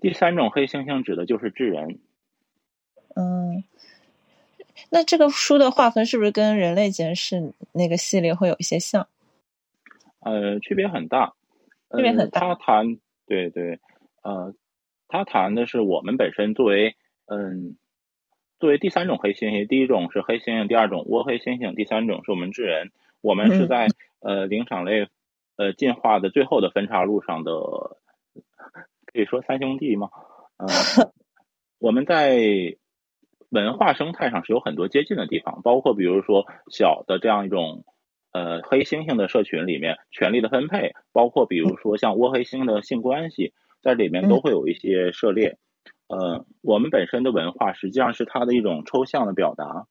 [0.00, 1.98] 第三种黑猩猩指的就是智人，
[3.14, 3.64] 嗯，
[4.90, 7.36] 那这个书的划分是不是跟《人类简史》
[7.72, 9.08] 那个系列会有一些像？
[10.24, 11.34] 呃，区别很大，
[11.94, 12.40] 区别很大。
[12.40, 13.78] 他谈对对，
[14.22, 14.54] 呃，
[15.06, 16.96] 他谈的是我们本身作为
[17.26, 17.76] 嗯，
[18.58, 22.90] 作为第三种黑猩猩，第一种是黑猩猩，第二种倭黑猩猩，第三种是我们智人。
[23.20, 23.88] 我们是在
[24.20, 25.08] 呃灵长类
[25.56, 27.52] 呃进化的最后的分叉路上的，
[29.06, 30.10] 可以说三兄弟吗？
[30.56, 30.66] 呃，
[31.78, 32.76] 我们在
[33.50, 37.84] 文化生态上是有很多接近的地方，包括比如说小的这样一种
[38.34, 45.56] 呃黑猩猩的社群里面权力的分配，包括比如说像窝黑猩的性关系，在里面都会有一些涉猎。
[46.08, 49.86] 呃，我们本身的文化实际上是它的一种抽象的表达。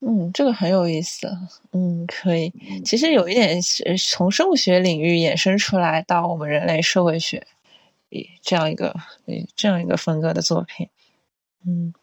[0.00, 1.28] 嗯，这个很有意思。
[1.72, 2.50] 嗯，可以。
[2.84, 7.46] 其实有一点是从生物学领域衍生出来到我们人类社会学，
[8.42, 8.94] 这样一个
[9.56, 10.88] 这样一个风格的作品。
[11.66, 11.94] 嗯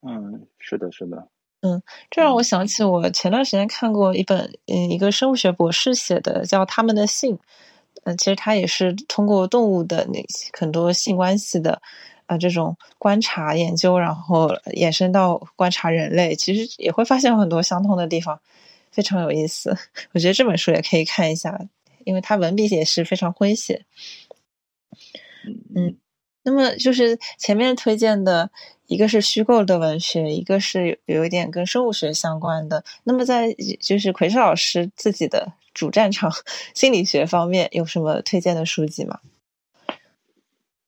[0.00, 1.28] 嗯，是的，是的。
[1.64, 7.34] 嗯，这让我想起我前段时间看过一本嗯一个生物学博士写的叫《他们的性》。
[8.04, 10.22] 嗯，其实他也是通过动物的那
[10.58, 11.80] 很多性关系的。
[12.26, 18.40] 啊，这种观察研究，然后延伸到观察人类，其实也会发现有很多相通的地方，
[18.90, 19.76] 非常有意思。
[20.14, 21.60] 我觉得这本书也可以看一下，
[22.04, 23.84] 因为它文笔也是非常诙谐。
[25.76, 25.98] 嗯，
[26.44, 28.50] 那么就是前面推荐的
[28.86, 32.84] 一个是虚构的文学，一个是有一点跟生物学相关的。
[33.02, 36.30] 那么在就是奎师老师自己的主战场
[36.74, 39.18] 心理学方面，有什么推荐的书籍吗？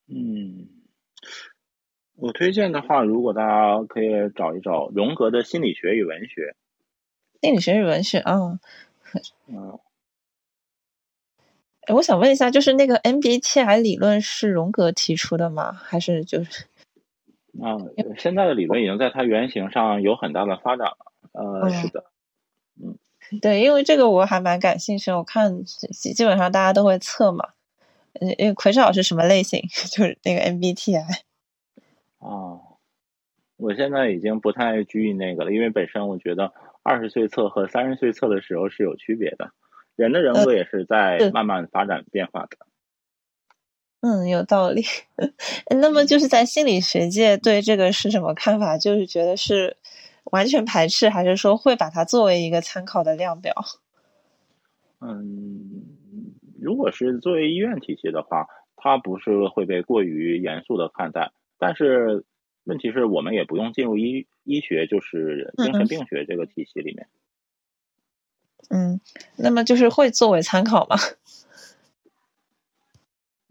[0.06, 0.68] 嗯。
[2.18, 6.54] 我推荐的话，如果大家可以找一找荣格的心理学与文学。
[7.42, 8.58] 心理学与文学，嗯，
[9.48, 9.78] 嗯。
[11.86, 15.72] 哎，我想问一下，就是那个 MBTI 理论是荣格提出的吗？
[15.72, 16.64] 还是就是？
[17.62, 17.78] 啊，
[18.18, 21.12] 现在的理论已经在它原型上有很大的发展了。
[21.32, 22.04] 呃，是的，
[22.82, 22.98] 嗯，
[23.40, 27.50] 对，因为这个我还蛮感兴趣，我看基基本上大家都会测嘛。
[28.38, 29.60] 因为奎少是什么类型？
[29.68, 31.20] 就是那个 MBTI。
[32.18, 32.60] 哦，
[33.58, 39.52] 我现在已经不太拘于那个了，因为本身我觉得二十岁测和三十岁测的时候是有区别的，
[39.96, 42.56] 人的人格也是在慢慢发展变化的。
[44.00, 44.84] 嗯，有道理。
[45.80, 48.78] 那么就是在心理学界对这个是什么看法？
[48.78, 49.76] 就是觉得是
[50.24, 53.52] 完全排斥，还是说会把它作为一个参考的量表？
[55.00, 55.82] 嗯，
[56.60, 61.32] 如果是作为医院体系的话，它不是会被过于严肃的看待。
[61.58, 62.24] 但是
[62.64, 67.08] 问题是我们也不用进入医医学，就是精神病学这个体系里面。
[67.08, 67.25] 嗯，
[69.36, 70.96] 那么就是会作为参考吗？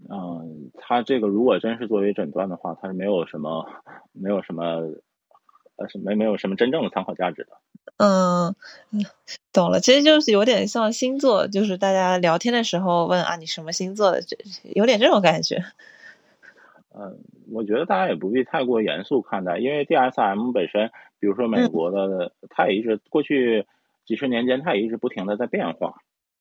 [0.08, 3.66] 嗯，他这个如果真是作为诊断的话，他是没有什么，
[4.12, 4.64] 没有什么，
[5.78, 7.58] 呃，什没没有什么真正的参考价值的。
[7.98, 8.54] 嗯，
[9.52, 14.38] 懂了，其实就是有点像星座，就是大家聊天的时候问啊，你什么星座的，这
[14.76, 15.64] 有点这种感觉。
[16.94, 17.18] 嗯，
[17.52, 23.66] 我觉得大家也不必太过严肃看待，因为 DSM 本身，比如说美国的，它也一直过去
[24.06, 25.96] 几十年间，它也一直不停的在变化。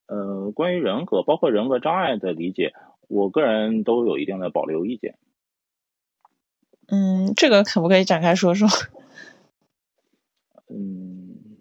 [0.06, 2.72] 呃，关于人格，包括人格障碍的理解，
[3.08, 5.16] 我个人都有一定的保留意见。
[6.88, 8.68] 嗯，这个可不可以展开说说？
[10.68, 11.58] 嗯，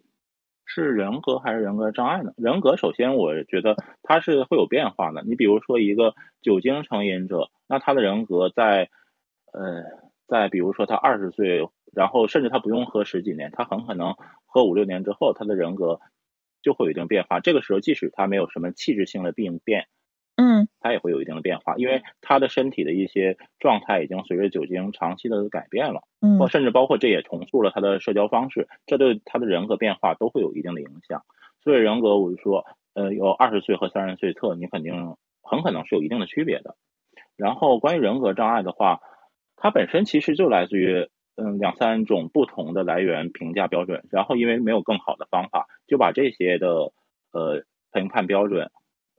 [0.65, 2.33] 是人格还是人格障碍呢？
[2.37, 5.23] 人格首先，我觉得它是会有变化的。
[5.23, 7.49] 你比如说一个酒精成瘾者。
[7.65, 8.89] 那他的人格在，
[9.51, 9.83] 呃，
[10.27, 14.15] 在比如说他二十岁，然后甚至他不用喝十几年，他很可能
[14.45, 15.99] 喝五六年之后，他的人格
[16.61, 17.39] 就会有一定变化。
[17.39, 19.87] 这个时候，即使他没有什么器质性的病变，
[20.35, 31.23] 嗯，他也会有一定的变化，因为他的身体的一些状态已经随着酒精长期的改变了，嗯，或甚至包括这也重塑了他的社交方式，这对他的人格变化都会有一定的影响。
[31.63, 36.75] 所以人格，我就说，呃，有二十岁和三十岁特，你肯定很可能是有一定的区别的。
[37.37, 38.99] 然后关于人格障碍的话，
[39.55, 46.93] 它本身其实就来自于嗯两三种不同的来源评价标准，然后因为没有更好的方法，就把这些的
[47.31, 48.71] 呃评判标准，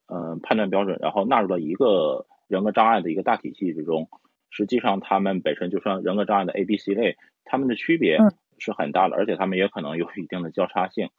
[0.06, 4.08] 嗯判断标准，然后纳入了一个人格障碍的一个大体系之中。
[4.50, 8.18] 实际上，他们本身就算人格障碍的 A、B、C 类，他们的区别
[8.58, 11.10] 是很大的，而且他们也可能有一定的交叉性。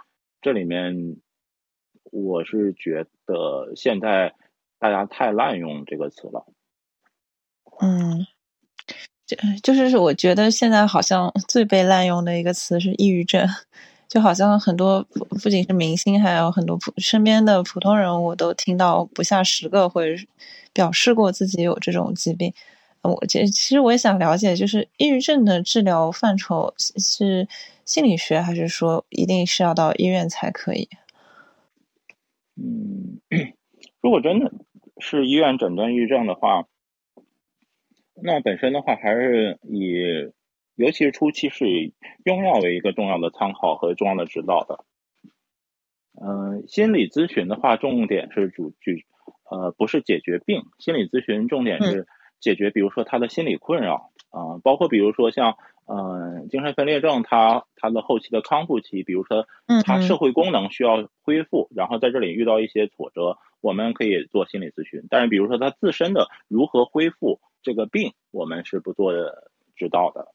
[0.42, 1.18] 这里面，
[2.12, 4.36] 我是觉得现在
[4.80, 6.46] 大家太滥用这个词了。
[7.82, 8.26] 嗯，
[9.26, 13.48] 就就是我觉得现在好像最被滥用的一个词是抑郁症，
[14.08, 15.04] 就好像很多
[15.44, 20.16] 不仅是明星，还有很多普身边的普通人我都听到不下十个会
[20.74, 22.54] 表示过自己有这种疾病。
[23.02, 27.48] 我其其实我也想了解，就是抑郁症的治疗范畴是
[27.86, 30.90] 心理学，还是说一定是要到医院才可以？
[32.58, 33.20] 嗯，
[34.02, 34.52] 如果真的
[35.00, 36.66] 是医院诊断抑郁症的话，
[38.22, 40.32] 那本身的话还是以，
[40.76, 41.94] 尤其是初期是以
[42.24, 44.86] 用药为一个重要的参考和重要的指导的。
[46.20, 49.06] 嗯，心理咨询的话，重点是主举，
[49.52, 52.08] 呃，不是解决病，心理咨询重点是
[52.40, 59.46] 解决，比如说他的心理困扰啊，包括比如说像，嗯，精神分裂症，他他的后期的康复期，比如说
[59.84, 65.04] 他社会功能需要恢复，然后在这里遇到一些挫折，我们可以做心理咨询。
[65.10, 69.12] 但是，比如说他自身的如何恢复这个病，我们是不做
[69.76, 70.28] 指导的。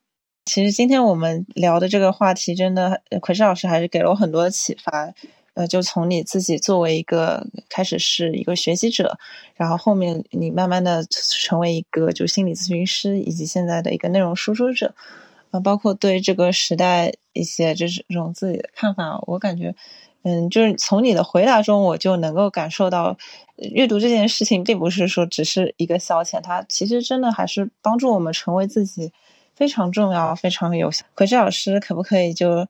[0.47, 5.15] 其实今天我们聊的这个话题，真的，奎志老师还是给了我很多启发。
[5.55, 9.19] 呃，就从你自己作为一个开始是一个学习者，
[9.55, 14.95] 然后后面你慢慢的成为一个就心理咨询师，以及现在的一个内容输出者，
[15.51, 19.75] 啊，包括对这个时代一些就是这种自己的看法，我感觉，
[20.23, 23.17] 嗯，就是从你的回答中，我就能够感受到，
[23.57, 29.13] 阅读这件事情并不是说只是一个消遣，它其实真的还是帮助我们成为自己
[29.55, 31.05] 非常重要、非常有效。
[31.15, 32.67] 可志老师，可不可以就？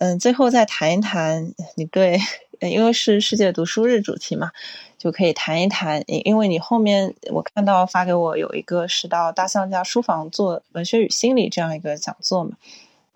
[0.00, 2.20] 嗯，最后再谈一谈你对，
[2.60, 4.52] 因为是世界读书日主题嘛，
[4.96, 6.04] 就可以谈一谈。
[6.06, 12.52] 因为你后面我看到发给我有一个是到大象家书房做文学与心理这样一个讲座嘛，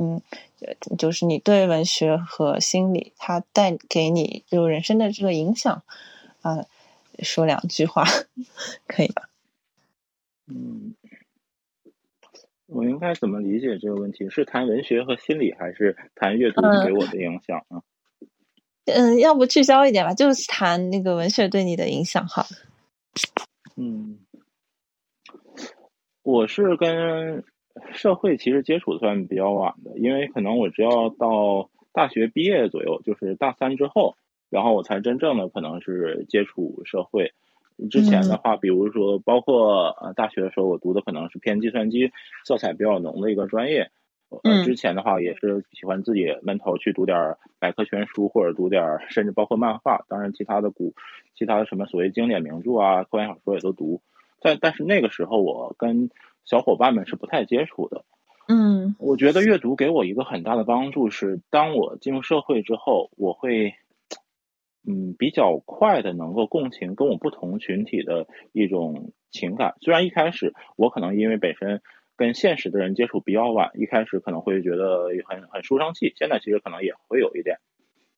[0.02, 5.82] 嗯，就是你对文学和心理它带给你就人生的这个影响
[6.42, 6.66] 啊，
[7.20, 8.04] 说两句话
[8.88, 9.28] 可以吧？
[10.48, 10.94] 嗯。
[12.66, 14.30] 我应该怎么理解这个问题？
[14.30, 17.82] 是谈文学和心理，还是谈阅读给我的影响啊？
[18.86, 22.46] 嗯，要不聚焦一点吧，就是谈那个文学对你的影响哈。
[23.76, 24.20] 嗯，
[26.22, 27.44] 我是跟
[27.92, 34.16] 社会其实接触算比较晚的，因为可能我只要到大学毕业左右，就是大三之后，
[34.50, 37.32] 然后我才真正的可能是接触社会。
[37.90, 42.12] 之前的话，比如说，包括呃大学的时候，我读的可能是偏计算机
[42.44, 43.90] 色彩比较浓的一个专业。
[44.44, 44.62] 嗯。
[44.62, 50.04] 之前的话，也是喜欢自己闷头去读点百科全书，或者读点甚至包括漫画。
[50.08, 50.94] 当然，其他的古，
[51.34, 54.00] 其他的什么所谓经典名著啊、科幻小说也都读。
[54.40, 56.10] 但但是那个时候，我跟
[56.44, 58.04] 小伙伴们是不太接触的。
[58.48, 58.96] 嗯。
[58.98, 63.74] 我觉得阅读给我一个很大的帮助是，当我进入社会之后，我会。
[64.84, 69.76] 嗯，比较快的能够共情跟我不同群体的一种情感。
[69.80, 71.80] 虽然一开始我可能因为本身
[72.16, 77.58] 跟现实的人接触比较晚，一开始可能会觉得很很书生气，现在其实可能也会有一点。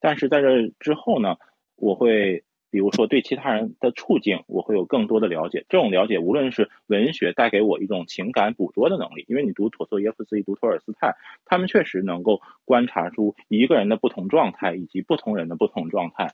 [0.01, 1.37] 但是在这之后呢，
[1.77, 2.45] 我会
[2.75, 5.65] 比如说对其他人的处境，我会有更多的了解。
[5.69, 11.15] 这种了解，无论是文学带给我一种情感捕捉的能力，因为你读陀思妥耶夫斯基、读托尔斯泰，
[11.45, 16.33] 他们确实能够观察出一个人的不同状态以及不同人的不同状态。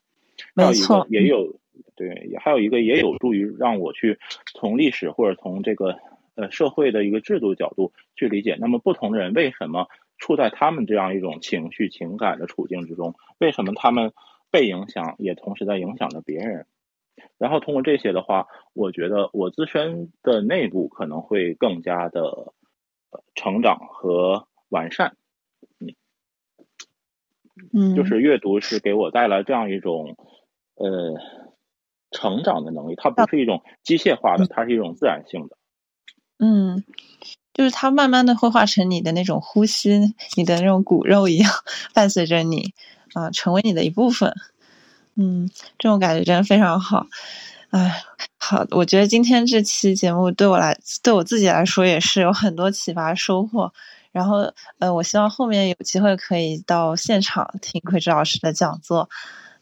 [0.55, 1.57] 没错，也有
[1.95, 4.19] 对，还有一个也有助于让我去
[4.55, 5.99] 从历史或者从这个
[6.37, 13.15] 呃社会的一个制度角度去理解，那么不同的人为什么处在他们这样一种情绪情感的处境之中？
[13.37, 14.15] 为什么他们
[14.51, 16.67] 被影响，也同时在影响着别人？
[17.39, 22.53] 然后通过这些的话，我觉得我自身的内部可能会更加的
[23.35, 25.17] 成长和完善。
[27.73, 30.17] 嗯，就是阅读是给我带来这样一种，
[30.77, 31.15] 呃，
[32.11, 32.95] 成长的能力。
[32.97, 35.59] 它不是一种机械化的，它是一种自然性的。
[36.39, 36.85] 嗯，
[37.53, 41.51] 就是它慢慢的会化成你的那种呼吸，你的那种骨肉一样，
[41.93, 42.73] 伴随着你
[43.15, 44.35] 啊，成为你的一部分。
[45.17, 47.07] 嗯，这种感觉真的非常好。
[47.71, 48.03] 哎，
[48.37, 53.73] 好，我觉得今天这期节目对我来，对我自己来说也是有很多启发收获。
[54.13, 59.09] 然后，呃，我希望后面有机会可以到现场听奎志老师的讲座。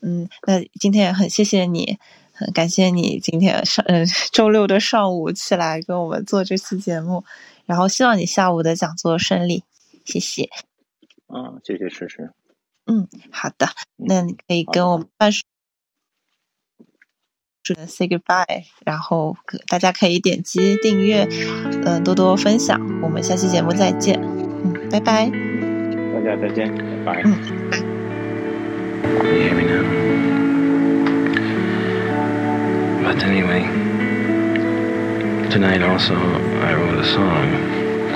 [0.00, 1.98] 嗯，那今天也很谢谢你，
[2.32, 7.24] 很感谢你今天上，嗯，周六的上午起来跟我们做这期节目。
[7.66, 9.64] 然后希望你下午的讲座顺利，
[10.06, 10.48] 谢谢。
[11.26, 12.32] 嗯，谢谢诗诗。
[12.88, 15.42] 嗯，好的，那你可以跟我们办事。
[17.86, 19.36] Say goodbye，然后
[19.66, 21.28] 大家可以点击订阅，
[21.84, 22.80] 嗯，多多分享。
[23.02, 25.28] 我们下期节目再见，嗯，拜拜。
[25.28, 26.74] 大家再见，
[27.04, 27.22] 拜拜。
[27.26, 27.36] 嗯，
[27.70, 27.78] 拜。
[33.04, 33.64] But anyway,
[35.50, 36.14] tonight also
[36.62, 37.52] I wrote a song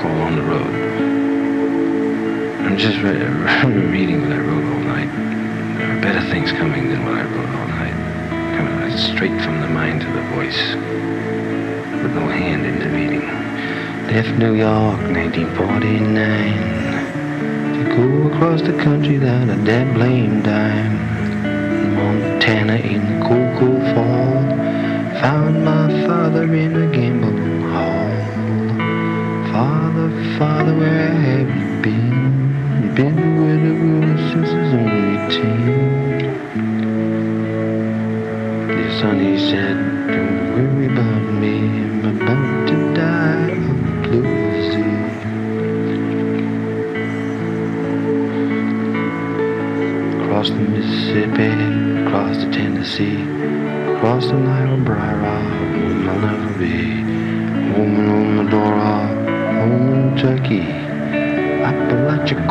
[0.01, 0.92] called On the Road.
[2.65, 3.11] I'm just re
[3.91, 5.11] reading what I wrote all night.
[5.77, 7.95] There are better things coming than what I wrote all night.
[8.57, 10.75] Coming straight from the mind to the voice,
[12.03, 13.27] with no hand intervening.
[14.07, 16.15] left New York 1949
[17.75, 20.97] to go across the country without a dead blame dime.
[21.97, 24.43] Montana in the cold fall.
[25.21, 28.11] Found my father in a gambling hall.
[29.53, 32.32] Father, father, where have you been?
[32.95, 35.17] Been with a woman since I was only.
[38.67, 39.82] Dear son, he said,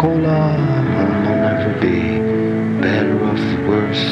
[0.02, 2.20] Home I'll never be.
[2.82, 3.36] Better or
[3.70, 4.04] worse,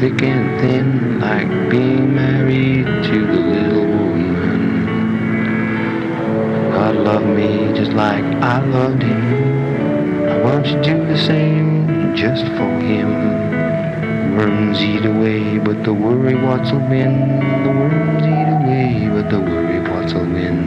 [0.00, 4.84] thick and thin, like being married to the little woman.
[6.72, 10.26] God loved me just like I loved him.
[10.26, 13.08] Now won't you do the same just for him?
[14.36, 17.14] Worms eat away, but the worry what's will win.
[17.62, 20.58] The worms eat away, but the worry what's will win.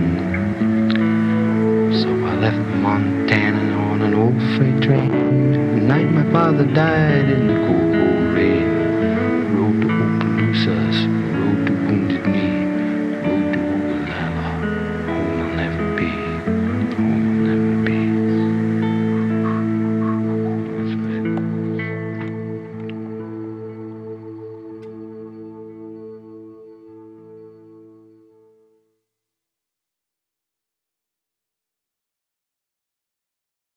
[1.92, 3.61] So I left Montana
[4.62, 5.10] freight train.
[5.74, 7.91] The night my father died in the cold